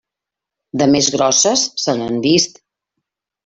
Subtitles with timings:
[0.83, 2.61] De més grosses se n'han vist.